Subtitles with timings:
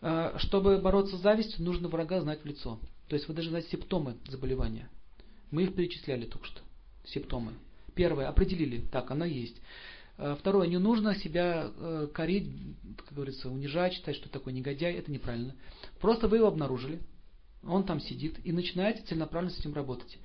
[0.00, 2.78] э, чтобы бороться с завистью, нужно врага знать в лицо.
[3.08, 4.88] То есть вы должны знать симптомы заболевания.
[5.50, 6.60] Мы их перечисляли только что.
[7.04, 7.52] Симптомы.
[7.94, 9.56] Первое, определили, так, она есть.
[10.18, 12.48] Э, второе, не нужно себя э, корить,
[13.04, 15.54] как говорится, унижать, считать, что такой негодяй, это неправильно.
[16.00, 17.00] Просто вы его обнаружили,
[17.62, 20.18] он там сидит, и начинаете целенаправленно с этим работать.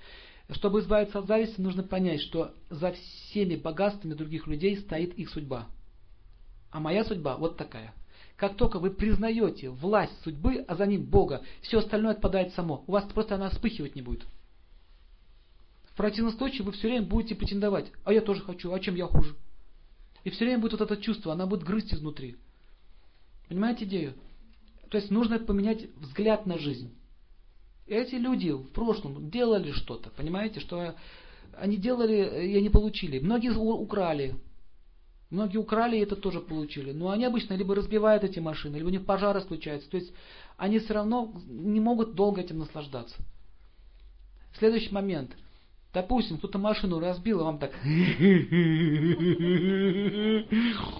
[0.49, 5.67] Чтобы избавиться от зависти, нужно понять, что за всеми богатствами других людей стоит их судьба.
[6.71, 7.93] А моя судьба вот такая.
[8.37, 12.83] Как только вы признаете власть судьбы, а за ним Бога, все остальное отпадает само.
[12.87, 14.25] У вас просто она вспыхивать не будет.
[15.83, 17.91] В противном случае вы все время будете претендовать.
[18.03, 19.35] А я тоже хочу, а чем я хуже?
[20.23, 22.37] И все время будет вот это чувство, она будет грызть изнутри.
[23.47, 24.13] Понимаете идею?
[24.89, 26.95] То есть нужно поменять взгляд на жизнь.
[27.87, 30.95] Эти люди в прошлом делали что-то, понимаете, что
[31.57, 33.19] они делали и они получили.
[33.19, 34.35] Многие украли.
[35.31, 36.91] Многие украли и это тоже получили.
[36.91, 39.89] Но они обычно либо разбивают эти машины, либо у них пожары случаются.
[39.89, 40.13] То есть
[40.57, 43.15] они все равно не могут долго этим наслаждаться.
[44.59, 45.31] Следующий момент.
[45.93, 47.71] Допустим, кто-то машину разбил, а вам так...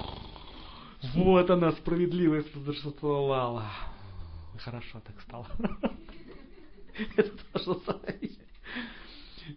[1.16, 3.66] Вот она, справедливость торжествовала.
[4.60, 5.48] Хорошо так стало.
[7.18, 7.80] Это тоже.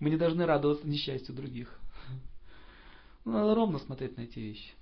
[0.01, 1.79] Мы не должны радоваться несчастью других.
[3.25, 4.73] Ровно смотреть на эти вещи.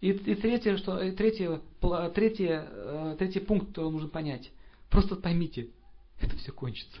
[0.00, 1.60] И, и третье, что, и третье,
[2.14, 4.50] третье, э, третий пункт, который нужно понять.
[4.88, 5.70] Просто поймите,
[6.20, 6.98] это все кончится.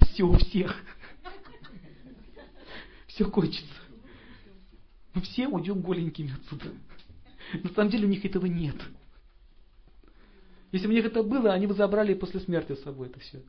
[0.00, 0.74] Все у всех.
[3.06, 3.74] Все кончится.
[5.14, 6.66] Мы все уйдем голенькими отсюда.
[7.62, 8.76] На самом деле у них этого нет.
[10.72, 13.42] Если бы у них это было, они бы забрали после смерти с собой это все.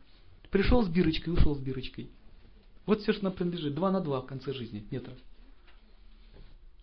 [0.51, 2.09] Пришел с бирочкой, ушел с бирочкой.
[2.87, 3.75] Вот все, что нам принадлежит.
[3.75, 5.17] Два на два в конце жизни метров.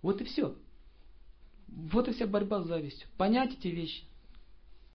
[0.02, 0.55] Вот и все.
[1.66, 3.08] Вот и вся борьба с завистью.
[3.16, 4.05] Понять эти вещи.